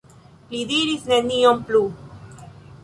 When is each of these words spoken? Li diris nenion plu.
Li 0.53 0.61
diris 0.71 1.05
nenion 1.13 1.63
plu. 1.69 1.85